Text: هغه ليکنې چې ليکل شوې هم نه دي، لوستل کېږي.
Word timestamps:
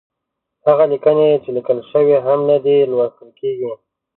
هغه 0.67 0.83
ليکنې 0.91 1.27
چې 1.43 1.49
ليکل 1.57 1.79
شوې 1.91 2.17
هم 2.25 2.39
نه 2.49 2.57
دي، 2.63 2.77
لوستل 2.91 3.29
کېږي. 3.39 3.71